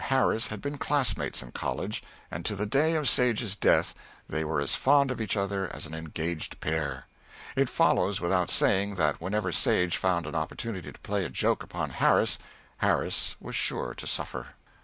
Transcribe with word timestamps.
Harris 0.05 0.47
had 0.47 0.63
been 0.63 0.79
classmates 0.79 1.43
in 1.43 1.51
college, 1.51 2.01
and 2.31 2.43
to 2.43 2.55
the 2.55 2.65
day 2.65 2.95
of 2.95 3.07
Sage's 3.07 3.55
death 3.55 3.93
they 4.27 4.43
were 4.43 4.59
as 4.59 4.73
fond 4.73 5.11
of 5.11 5.21
each 5.21 5.37
other 5.37 5.69
as 5.71 5.85
an 5.85 5.93
engaged 5.93 6.59
pair. 6.59 7.05
It 7.55 7.69
follows, 7.69 8.19
without 8.19 8.49
saying, 8.49 8.95
that 8.95 9.21
whenever 9.21 9.51
Sage 9.51 9.97
found 9.97 10.25
an 10.25 10.33
opportunity 10.33 10.91
to 10.91 10.99
play 11.01 11.23
a 11.23 11.29
joke 11.29 11.61
upon 11.61 11.91
Harris, 11.91 12.39
Harris 12.77 13.35
was 13.39 13.55
sure 13.55 13.93
to 13.93 14.07
suffer. 14.07 14.47